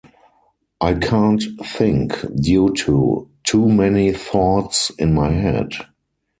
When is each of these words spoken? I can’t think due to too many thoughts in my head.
I 0.81 0.95
can’t 0.95 1.43
think 1.63 2.25
due 2.35 2.73
to 2.73 3.29
too 3.43 3.69
many 3.69 4.11
thoughts 4.13 4.89
in 4.97 5.13
my 5.13 5.29
head. 5.29 5.73